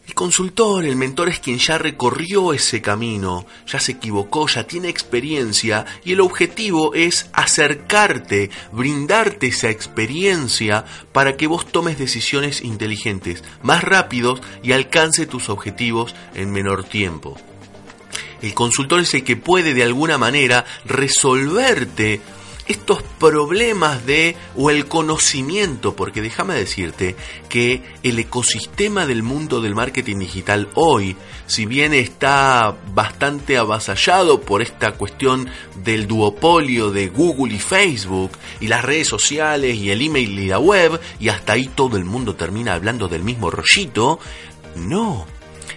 El 0.07 0.13
consultor, 0.13 0.85
el 0.85 0.95
mentor 0.95 1.29
es 1.29 1.39
quien 1.39 1.57
ya 1.57 1.79
recorrió 1.79 2.53
ese 2.53 2.79
camino, 2.79 3.47
ya 3.65 3.79
se 3.79 3.93
equivocó, 3.93 4.47
ya 4.47 4.65
tiene 4.65 4.87
experiencia 4.87 5.85
y 6.03 6.13
el 6.13 6.21
objetivo 6.21 6.93
es 6.93 7.27
acercarte, 7.33 8.51
brindarte 8.71 9.47
esa 9.47 9.71
experiencia 9.71 10.85
para 11.11 11.35
que 11.37 11.47
vos 11.47 11.65
tomes 11.65 11.97
decisiones 11.97 12.61
inteligentes, 12.61 13.43
más 13.63 13.83
rápidos 13.83 14.41
y 14.61 14.73
alcance 14.73 15.25
tus 15.25 15.49
objetivos 15.49 16.13
en 16.35 16.51
menor 16.51 16.83
tiempo. 16.83 17.35
El 18.43 18.53
consultor 18.53 18.99
es 18.99 19.13
el 19.15 19.23
que 19.23 19.37
puede 19.37 19.73
de 19.73 19.81
alguna 19.81 20.19
manera 20.19 20.65
resolverte 20.85 22.21
estos 22.67 23.03
problemas 23.19 24.05
de 24.05 24.35
o 24.55 24.69
el 24.69 24.87
conocimiento, 24.87 25.95
porque 25.95 26.21
déjame 26.21 26.55
decirte 26.55 27.15
que 27.47 27.83
el 28.01 28.17
ecosistema 28.17 29.05
del 29.05 29.21
mundo 29.21 29.61
del 29.61 29.75
marketing 29.75 30.17
digital 30.17 30.69
hoy, 30.73 31.15
si 31.45 31.65
bien 31.65 31.93
está 31.93 32.75
bastante 32.93 33.57
avasallado 33.57 34.41
por 34.41 34.61
esta 34.63 34.93
cuestión 34.93 35.47
del 35.83 36.07
duopolio 36.07 36.91
de 36.91 37.07
Google 37.07 37.53
y 37.53 37.59
Facebook 37.59 38.31
y 38.59 38.67
las 38.67 38.83
redes 38.83 39.07
sociales 39.07 39.75
y 39.75 39.91
el 39.91 40.01
email 40.01 40.39
y 40.39 40.47
la 40.47 40.59
web, 40.59 40.99
y 41.19 41.29
hasta 41.29 41.53
ahí 41.53 41.67
todo 41.67 41.97
el 41.97 42.05
mundo 42.05 42.35
termina 42.35 42.73
hablando 42.73 43.07
del 43.07 43.23
mismo 43.23 43.51
rollito, 43.51 44.19
no, 44.75 45.27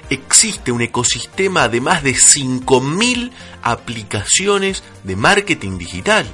existe 0.08 0.72
un 0.72 0.80
ecosistema 0.80 1.68
de 1.68 1.82
más 1.82 2.02
de 2.02 2.14
5.000 2.14 3.30
aplicaciones 3.62 4.82
de 5.04 5.16
marketing 5.16 5.76
digital. 5.76 6.26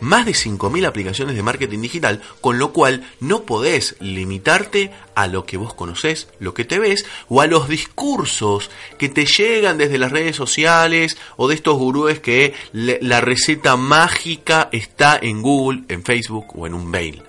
Más 0.00 0.26
de 0.26 0.32
5.000 0.32 0.86
aplicaciones 0.86 1.36
de 1.36 1.42
marketing 1.42 1.80
digital, 1.80 2.22
con 2.40 2.58
lo 2.58 2.72
cual 2.72 3.08
no 3.20 3.42
podés 3.42 3.96
limitarte 4.00 4.92
a 5.14 5.26
lo 5.26 5.44
que 5.44 5.56
vos 5.56 5.74
conocés, 5.74 6.28
lo 6.38 6.54
que 6.54 6.64
te 6.64 6.78
ves, 6.78 7.06
o 7.28 7.40
a 7.40 7.46
los 7.46 7.68
discursos 7.68 8.70
que 8.98 9.08
te 9.08 9.26
llegan 9.26 9.78
desde 9.78 9.98
las 9.98 10.12
redes 10.12 10.36
sociales 10.36 11.16
o 11.36 11.48
de 11.48 11.54
estos 11.54 11.76
gurúes 11.76 12.20
que 12.20 12.54
la 12.72 13.20
receta 13.20 13.76
mágica 13.76 14.68
está 14.72 15.18
en 15.20 15.42
Google, 15.42 15.82
en 15.88 16.04
Facebook 16.04 16.58
o 16.58 16.66
en 16.66 16.74
un 16.74 16.86
mail. 16.86 17.22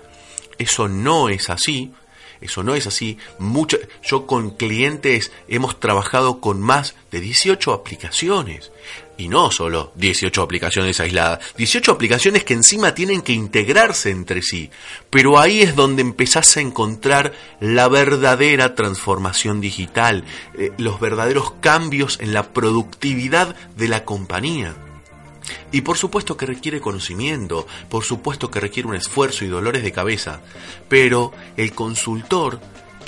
Eso 0.58 0.88
no 0.88 1.28
es 1.28 1.50
así. 1.50 1.92
Eso 2.40 2.62
no 2.62 2.74
es 2.74 2.86
así. 2.86 3.18
Mucho, 3.38 3.78
yo 4.02 4.26
con 4.26 4.50
clientes 4.50 5.30
hemos 5.48 5.78
trabajado 5.78 6.40
con 6.40 6.60
más 6.60 6.94
de 7.10 7.20
18 7.20 7.72
aplicaciones. 7.72 8.72
Y 9.20 9.28
no 9.28 9.50
solo 9.50 9.92
18 9.96 10.40
aplicaciones 10.40 10.98
aisladas, 10.98 11.40
18 11.58 11.92
aplicaciones 11.92 12.42
que 12.42 12.54
encima 12.54 12.94
tienen 12.94 13.20
que 13.20 13.34
integrarse 13.34 14.08
entre 14.08 14.40
sí. 14.40 14.70
Pero 15.10 15.38
ahí 15.38 15.60
es 15.60 15.76
donde 15.76 16.00
empezás 16.00 16.56
a 16.56 16.62
encontrar 16.62 17.34
la 17.60 17.88
verdadera 17.88 18.74
transformación 18.74 19.60
digital, 19.60 20.24
eh, 20.54 20.72
los 20.78 21.00
verdaderos 21.00 21.52
cambios 21.60 22.18
en 22.22 22.32
la 22.32 22.54
productividad 22.54 23.54
de 23.76 23.88
la 23.88 24.06
compañía. 24.06 24.74
Y 25.70 25.82
por 25.82 25.98
supuesto 25.98 26.38
que 26.38 26.46
requiere 26.46 26.80
conocimiento, 26.80 27.66
por 27.90 28.04
supuesto 28.04 28.50
que 28.50 28.60
requiere 28.60 28.88
un 28.88 28.94
esfuerzo 28.94 29.44
y 29.44 29.48
dolores 29.48 29.82
de 29.82 29.92
cabeza, 29.92 30.40
pero 30.88 31.30
el 31.58 31.74
consultor 31.74 32.58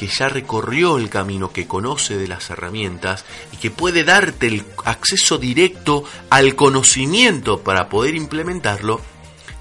que 0.03 0.09
ya 0.09 0.29
recorrió 0.29 0.99
el 0.99 1.09
camino, 1.09 1.53
que 1.53 1.69
conoce 1.69 2.17
de 2.17 2.27
las 2.27 2.51
herramientas 2.51 3.25
y 3.53 3.57
que 3.59 3.71
puede 3.71 4.03
darte 4.03 4.49
el 4.49 4.65
acceso 4.85 5.39
directo 5.39 6.03
al 6.29 6.57
conocimiento 6.57 7.61
para 7.61 7.89
poder 7.89 8.17
implementarlo, 8.17 9.01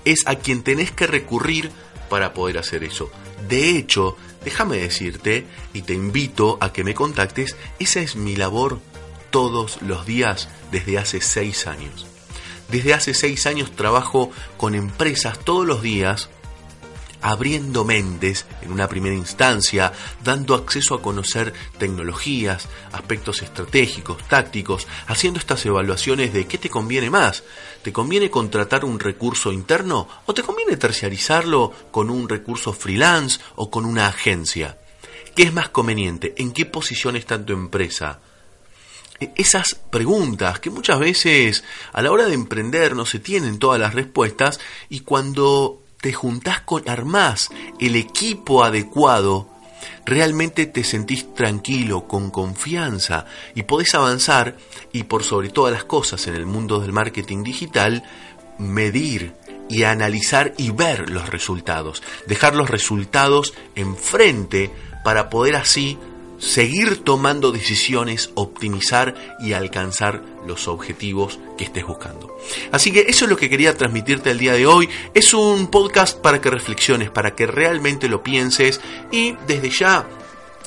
es 0.03 0.23
a 0.25 0.33
quien 0.37 0.63
tenés 0.63 0.89
que 0.91 1.05
recurrir 1.05 1.69
para 2.09 2.33
poder 2.33 2.57
hacer 2.57 2.83
eso. 2.83 3.11
De 3.47 3.77
hecho, 3.77 4.17
déjame 4.43 4.77
decirte 4.77 5.45
y 5.75 5.83
te 5.83 5.93
invito 5.93 6.57
a 6.59 6.73
que 6.73 6.83
me 6.83 6.95
contactes, 6.95 7.55
esa 7.77 7.99
es 7.99 8.15
mi 8.15 8.35
labor 8.35 8.79
todos 9.29 9.79
los 9.83 10.07
días 10.07 10.49
desde 10.71 10.97
hace 10.97 11.21
seis 11.21 11.67
años. 11.67 12.07
Desde 12.67 12.95
hace 12.95 13.13
seis 13.13 13.45
años 13.45 13.75
trabajo 13.75 14.31
con 14.57 14.73
empresas 14.73 15.37
todos 15.37 15.67
los 15.67 15.83
días 15.83 16.31
abriendo 17.21 17.85
mentes 17.85 18.45
en 18.61 18.71
una 18.71 18.87
primera 18.87 19.15
instancia, 19.15 19.91
dando 20.23 20.55
acceso 20.55 20.95
a 20.95 21.01
conocer 21.01 21.53
tecnologías, 21.77 22.67
aspectos 22.91 23.41
estratégicos, 23.41 24.23
tácticos, 24.27 24.87
haciendo 25.07 25.39
estas 25.39 25.65
evaluaciones 25.65 26.33
de 26.33 26.47
qué 26.47 26.57
te 26.57 26.69
conviene 26.69 27.09
más. 27.09 27.43
¿Te 27.81 27.93
conviene 27.93 28.29
contratar 28.29 28.85
un 28.85 28.99
recurso 28.99 29.51
interno 29.51 30.07
o 30.25 30.33
te 30.33 30.43
conviene 30.43 30.77
terciarizarlo 30.77 31.71
con 31.91 32.09
un 32.09 32.29
recurso 32.29 32.73
freelance 32.73 33.39
o 33.55 33.69
con 33.69 33.85
una 33.85 34.07
agencia? 34.07 34.77
¿Qué 35.35 35.43
es 35.43 35.53
más 35.53 35.69
conveniente? 35.69 36.33
¿En 36.37 36.51
qué 36.51 36.65
posición 36.65 37.15
está 37.15 37.43
tu 37.43 37.53
empresa? 37.53 38.19
E, 39.19 39.31
esas 39.35 39.75
preguntas 39.75 40.59
que 40.59 40.69
muchas 40.69 40.99
veces 40.99 41.63
a 41.93 42.01
la 42.01 42.11
hora 42.11 42.25
de 42.25 42.33
emprender 42.33 42.95
no 42.95 43.05
se 43.05 43.19
tienen 43.19 43.59
todas 43.59 43.79
las 43.79 43.93
respuestas 43.93 44.59
y 44.89 45.01
cuando 45.01 45.80
te 46.01 46.13
juntás 46.13 46.61
con, 46.61 46.87
armás 46.89 47.49
el 47.79 47.95
equipo 47.95 48.63
adecuado, 48.63 49.47
realmente 50.05 50.65
te 50.65 50.83
sentís 50.83 51.33
tranquilo, 51.33 52.07
con 52.07 52.31
confianza 52.31 53.25
y 53.55 53.63
podés 53.63 53.95
avanzar 53.95 54.57
y 54.91 55.03
por 55.03 55.23
sobre 55.23 55.49
todas 55.49 55.73
las 55.73 55.83
cosas 55.83 56.27
en 56.27 56.35
el 56.35 56.45
mundo 56.45 56.79
del 56.79 56.91
marketing 56.91 57.43
digital, 57.43 58.03
medir 58.57 59.33
y 59.69 59.83
analizar 59.83 60.53
y 60.57 60.71
ver 60.71 61.09
los 61.09 61.29
resultados, 61.29 62.03
dejar 62.27 62.55
los 62.55 62.69
resultados 62.69 63.53
enfrente 63.75 64.71
para 65.03 65.29
poder 65.29 65.55
así 65.55 65.97
seguir 66.41 67.03
tomando 67.03 67.51
decisiones, 67.51 68.31
optimizar 68.33 69.37
y 69.39 69.53
alcanzar 69.53 70.23
los 70.45 70.67
objetivos 70.67 71.39
que 71.57 71.63
estés 71.63 71.85
buscando. 71.85 72.35
Así 72.71 72.91
que 72.91 73.01
eso 73.01 73.25
es 73.25 73.29
lo 73.29 73.37
que 73.37 73.49
quería 73.49 73.77
transmitirte 73.77 74.31
el 74.31 74.39
día 74.39 74.53
de 74.53 74.65
hoy. 74.65 74.89
Es 75.13 75.33
un 75.33 75.67
podcast 75.67 76.17
para 76.19 76.41
que 76.41 76.49
reflexiones, 76.49 77.11
para 77.11 77.35
que 77.35 77.45
realmente 77.45 78.09
lo 78.09 78.23
pienses 78.23 78.81
y 79.11 79.35
desde 79.47 79.69
ya 79.69 80.07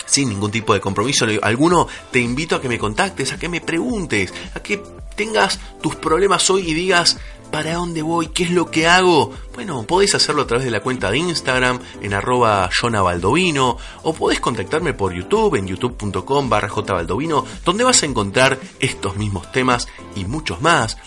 sin 0.07 0.29
ningún 0.29 0.51
tipo 0.51 0.75
de 0.75 0.81
compromiso 0.81 1.27
alguno, 1.43 1.89
te 2.11 2.21
invito 2.21 2.57
a 2.57 2.61
que 2.61 2.69
me 2.69 2.79
contactes, 2.79 3.33
a 3.33 3.39
que 3.39 3.49
me 3.49 3.61
preguntes, 3.61 4.33
a 4.55 4.61
que 4.61 4.81
tengas 5.17 5.59
tus 5.83 5.97
problemas 5.97 6.49
hoy 6.51 6.71
y 6.71 6.75
digas, 6.75 7.19
¿Para 7.55 7.75
dónde 7.75 8.03
voy? 8.03 8.27
¿Qué 8.27 8.43
es 8.43 8.51
lo 8.51 8.69
que 8.69 8.89
hago? 8.89 9.33
Bueno, 9.55 9.85
podés 9.85 10.13
hacerlo 10.17 10.43
a 10.43 10.47
través 10.49 10.65
de 10.65 10.73
la 10.73 10.81
cuenta 10.81 11.13
de 11.13 11.19
Instagram 11.19 11.79
en 12.03 12.13
arroba 12.13 12.69
jonavaldovino 12.77 13.77
o 14.03 14.13
podés 14.13 14.41
contactarme 14.41 14.93
por 14.93 15.15
YouTube 15.15 15.55
en 15.55 15.69
youtube.com 15.69 16.49
barra 16.49 16.69
jvaldovino 16.69 17.47
donde 17.65 17.85
vas 17.85 18.03
a 18.03 18.07
encontrar 18.07 18.59
estos 18.81 19.15
mismos 19.15 19.53
temas 19.53 19.87
y 20.17 20.25
muchos 20.25 20.63
más. 20.63 20.99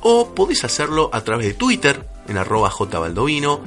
O 0.00 0.34
podés 0.34 0.64
hacerlo 0.64 1.08
a 1.12 1.20
través 1.20 1.46
de 1.46 1.54
Twitter 1.54 2.04
en 2.26 2.36
arroba 2.36 2.68
jvaldovino. 2.68 3.60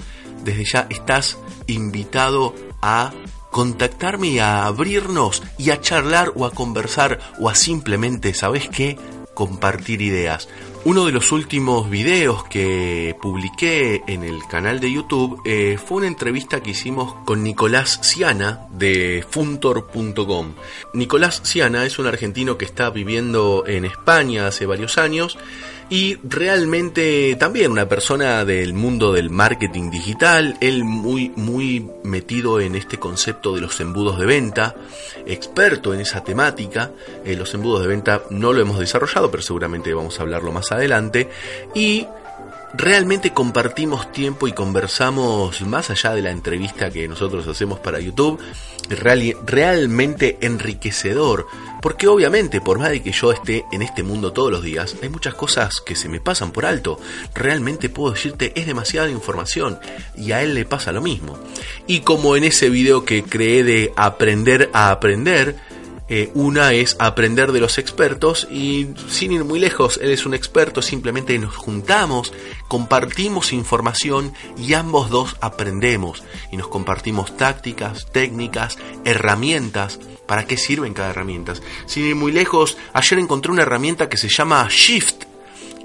Desde 0.44 0.66
ya 0.66 0.88
estás 0.90 1.38
invitado 1.68 2.54
a 2.82 3.14
contactarme 3.50 4.28
y 4.28 4.40
a 4.40 4.66
abrirnos 4.66 5.42
y 5.58 5.70
a 5.70 5.80
charlar 5.80 6.34
o 6.36 6.46
a 6.46 6.52
conversar 6.52 7.18
o 7.40 7.48
a 7.48 7.56
simplemente, 7.56 8.34
¿sabes 8.34 8.68
qué? 8.68 9.00
Compartir 9.34 10.02
ideas. 10.02 10.50
Uno 10.86 11.08
de 11.08 11.12
los 11.12 11.32
últimos 11.32 11.90
videos 11.90 12.44
que 12.44 13.18
publiqué 13.20 14.04
en 14.06 14.24
el 14.24 14.46
canal 14.46 14.80
de 14.80 14.92
YouTube 14.92 15.42
eh, 15.44 15.80
fue 15.84 15.98
una 15.98 16.08
entrevista 16.08 16.62
que 16.62 16.70
hicimos 16.70 17.16
con 17.26 17.42
Nicolás 17.42 18.00
Ciana 18.04 18.68
de 18.70 19.26
Funtor.com. 19.28 20.54
Nicolás 20.94 21.42
Ciana 21.44 21.86
es 21.86 21.98
un 21.98 22.06
argentino 22.06 22.60
que 22.60 22.66
está 22.66 22.92
viviendo 22.92 23.64
en 23.66 23.86
España 23.86 24.46
hace 24.46 24.68
varios 24.68 25.00
años 25.00 25.40
y 25.90 26.18
realmente 26.24 27.36
también 27.36 27.72
una 27.72 27.88
persona 27.88 28.44
del 28.44 28.74
mundo 28.74 29.14
del 29.14 29.30
marketing 29.30 29.92
digital, 29.92 30.58
él 30.62 30.84
muy 30.84 31.32
muy 31.36 31.88
metido 32.04 32.60
en 32.60 32.76
este 32.76 32.98
concepto 32.98 33.54
de 33.54 33.62
los 33.62 33.80
embudos 33.80 34.18
de 34.18 34.26
venta, 34.26 34.76
experto 35.26 35.94
en 35.94 36.00
esa 36.02 36.24
temática, 36.24 36.92
eh, 37.24 37.36
los 37.36 37.54
embudos 37.54 37.82
de 37.82 37.88
venta 37.88 38.24
no 38.30 38.52
lo 38.52 38.62
hemos 38.62 38.80
desarrollado, 38.80 39.30
pero 39.30 39.44
seguramente 39.44 39.94
vamos 39.94 40.20
a 40.20 40.24
hablarlo 40.24 40.52
más 40.52 40.72
adelante. 40.72 41.30
Y 41.76 42.08
realmente 42.74 43.34
compartimos 43.34 44.12
tiempo 44.12 44.48
y 44.48 44.54
conversamos 44.54 45.62
más 45.62 45.90
allá 45.90 46.14
de 46.14 46.22
la 46.22 46.32
entrevista 46.32 46.90
que 46.90 47.08
nosotros 47.08 47.48
hacemos 47.48 47.80
para 47.80 48.00
YouTube, 48.00 48.40
realmente 49.46 50.38
enriquecedor, 50.42 51.48
porque 51.82 52.08
obviamente 52.08 52.62
por 52.62 52.80
más 52.80 52.92
de 52.92 53.02
que 53.02 53.12
yo 53.12 53.32
esté 53.32 53.66
en 53.72 53.82
este 53.82 54.04
mundo 54.04 54.34
todos 54.34 54.52
los 54.52 54.64
días, 54.64 54.96
hay 55.02 55.10
muchas 55.10 55.36
cosas 55.36 55.82
que 55.82 55.96
se 55.96 56.10
me 56.10 56.20
pasan 56.20 56.52
por 56.52 56.66
alto, 56.66 57.00
realmente 57.34 57.90
puedo 57.90 58.14
decirte 58.14 58.54
es 58.56 58.66
demasiada 58.66 59.10
información 59.10 59.80
y 60.18 60.32
a 60.32 60.42
él 60.44 60.54
le 60.54 60.66
pasa 60.66 60.92
lo 60.92 61.02
mismo. 61.02 61.38
Y 61.88 62.02
como 62.02 62.36
en 62.36 62.44
ese 62.44 62.70
video 62.70 63.06
que 63.06 63.24
creé 63.24 63.64
de 63.64 63.94
aprender 63.96 64.70
a 64.74 64.92
aprender, 64.92 65.56
eh, 66.08 66.30
una 66.36 66.72
es 66.74 66.96
aprender 67.00 67.52
de 67.52 67.60
los 67.60 67.80
expertos 67.80 68.48
y 68.52 68.90
sin 69.10 69.32
ir 69.32 69.44
muy 69.44 69.60
lejos, 69.60 70.00
él 70.00 70.12
es 70.12 70.28
un 70.28 70.36
experto, 70.36 70.84
simplemente 70.84 71.38
nos 71.40 71.56
juntamos, 71.56 72.32
compartimos 72.68 73.54
información 73.54 74.34
y 74.58 74.74
ambos 74.74 75.10
dos 75.10 75.38
aprendemos 75.42 76.24
y 76.52 76.58
nos 76.58 76.68
compartimos 76.68 77.36
tácticas, 77.38 78.08
técnicas, 78.12 78.78
herramientas. 79.04 80.00
¿Para 80.26 80.46
qué 80.46 80.58
sirven 80.58 80.94
cada 80.94 81.12
herramienta? 81.12 81.54
Sin 81.86 82.06
ir 82.06 82.16
muy 82.16 82.32
lejos, 82.32 82.78
ayer 82.94 83.20
encontré 83.20 83.52
una 83.52 83.62
herramienta 83.62 84.10
que 84.10 84.18
se 84.18 84.30
llama 84.30 84.68
Shift 84.70 85.26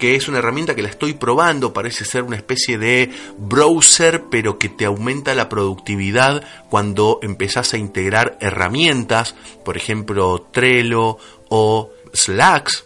que 0.01 0.15
es 0.15 0.27
una 0.27 0.39
herramienta 0.39 0.73
que 0.73 0.81
la 0.81 0.89
estoy 0.89 1.13
probando, 1.13 1.73
parece 1.73 2.05
ser 2.05 2.23
una 2.23 2.35
especie 2.35 2.79
de 2.79 3.11
browser, 3.37 4.23
pero 4.31 4.57
que 4.57 4.67
te 4.67 4.85
aumenta 4.85 5.35
la 5.35 5.47
productividad 5.47 6.43
cuando 6.71 7.19
empezás 7.21 7.75
a 7.75 7.77
integrar 7.77 8.35
herramientas, 8.41 9.35
por 9.63 9.77
ejemplo 9.77 10.47
Trello 10.51 11.19
o 11.49 11.91
Slacks, 12.13 12.85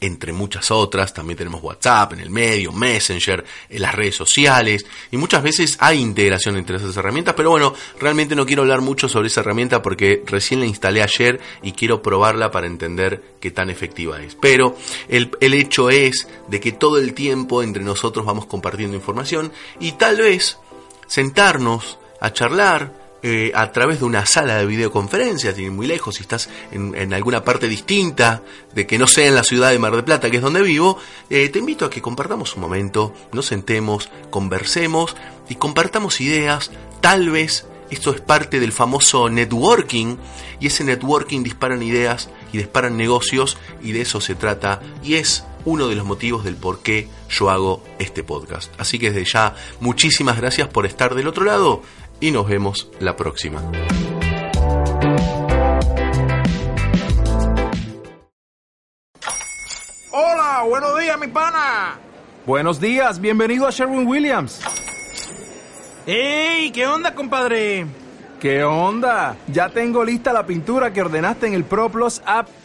entre 0.00 0.32
muchas 0.32 0.70
otras. 0.70 1.12
También 1.14 1.36
tenemos 1.36 1.62
WhatsApp 1.62 2.14
en 2.14 2.20
el 2.20 2.30
medio, 2.30 2.72
Messenger, 2.72 3.44
en 3.68 3.82
las 3.82 3.94
redes 3.94 4.16
sociales. 4.16 4.86
Y 5.10 5.16
muchas 5.16 5.42
veces 5.42 5.76
hay 5.80 6.00
integración 6.00 6.56
entre 6.56 6.76
esas 6.76 6.96
herramientas. 6.96 7.34
Pero 7.36 7.50
bueno, 7.50 7.74
realmente 7.98 8.34
no 8.34 8.46
quiero 8.46 8.62
hablar 8.62 8.80
mucho 8.80 9.08
sobre 9.08 9.28
esa 9.28 9.40
herramienta 9.40 9.82
porque 9.82 10.22
recién 10.26 10.60
la 10.60 10.66
instalé 10.66 11.02
ayer 11.02 11.40
y 11.62 11.72
quiero 11.72 12.02
probarla 12.02 12.50
para 12.50 12.66
entender 12.66 13.22
qué 13.40 13.50
tan 13.50 13.70
efectiva 13.70 14.20
es. 14.22 14.34
Pero 14.34 14.76
el, 15.08 15.30
el 15.40 15.54
hecho 15.54 15.90
es 15.90 16.28
de 16.48 16.60
que 16.60 16.72
todo 16.72 16.98
el 16.98 17.14
tiempo 17.14 17.62
entre 17.62 17.82
nosotros 17.82 18.24
vamos 18.24 18.46
compartiendo 18.46 18.96
información 18.96 19.52
y 19.78 19.92
tal 19.92 20.16
vez 20.18 20.58
sentarnos 21.06 21.98
a 22.20 22.32
charlar, 22.32 22.99
eh, 23.22 23.52
a 23.54 23.70
través 23.72 24.00
de 24.00 24.06
una 24.06 24.24
sala 24.26 24.56
de 24.56 24.66
videoconferencias, 24.66 25.58
y 25.58 25.68
muy 25.70 25.86
lejos, 25.86 26.16
si 26.16 26.22
estás 26.22 26.48
en, 26.72 27.12
alguna 27.12 27.44
parte 27.44 27.68
distinta 27.68 28.42
de 28.74 28.86
que 28.86 28.98
no 28.98 29.06
sea 29.06 29.26
en 29.26 29.34
la 29.34 29.44
ciudad 29.44 29.70
de 29.70 29.78
Mar 29.78 29.92
del 29.92 30.04
Plata, 30.04 30.30
que 30.30 30.38
es 30.38 30.42
donde 30.42 30.62
vivo, 30.62 30.98
eh, 31.28 31.48
te 31.48 31.58
invito 31.58 31.84
a 31.84 31.90
que 31.90 32.00
compartamos 32.00 32.54
un 32.54 32.62
momento, 32.62 33.12
nos 33.32 33.46
sentemos, 33.46 34.08
conversemos 34.30 35.16
y 35.48 35.56
compartamos 35.56 36.20
ideas, 36.20 36.70
tal 37.00 37.30
vez 37.30 37.66
esto 37.90 38.12
es 38.12 38.20
parte 38.20 38.60
del 38.60 38.72
famoso 38.72 39.28
networking 39.28 40.16
y 40.60 40.68
ese 40.68 40.84
networking 40.84 41.42
disparan 41.42 41.82
ideas 41.82 42.30
y 42.52 42.58
disparan 42.58 42.96
negocios 42.96 43.58
y 43.82 43.92
de 43.92 44.02
eso 44.02 44.20
se 44.20 44.36
trata 44.36 44.80
y 45.02 45.14
es 45.14 45.44
uno 45.64 45.88
de 45.88 45.96
los 45.96 46.06
motivos 46.06 46.44
del 46.44 46.56
por 46.56 46.80
qué 46.80 47.08
yo 47.28 47.50
hago 47.50 47.82
este 47.98 48.22
podcast. 48.22 48.72
Así 48.78 48.98
que 48.98 49.10
desde 49.10 49.30
ya 49.30 49.54
muchísimas 49.80 50.36
gracias 50.36 50.68
por 50.68 50.86
estar 50.86 51.14
del 51.14 51.28
otro 51.28 51.44
lado 51.44 51.82
y 52.20 52.30
nos 52.30 52.46
vemos 52.46 52.90
la 53.00 53.16
próxima. 53.16 53.62
Hola, 60.12 60.64
buenos 60.68 60.98
días, 60.98 61.18
mi 61.18 61.28
pana. 61.28 61.98
Buenos 62.46 62.80
días, 62.80 63.20
bienvenido 63.20 63.66
a 63.66 63.70
Sherwin 63.70 64.06
Williams. 64.06 64.60
¡Ey! 66.06 66.70
¿Qué 66.72 66.86
onda, 66.86 67.14
compadre? 67.14 67.86
¿Qué 68.40 68.64
onda? 68.64 69.36
Ya 69.48 69.68
tengo 69.68 70.04
lista 70.04 70.32
la 70.32 70.46
pintura 70.46 70.92
que 70.92 71.02
ordenaste 71.02 71.46
en 71.46 71.54
el 71.54 71.64
ProPlus 71.64 72.22
app. 72.24 72.48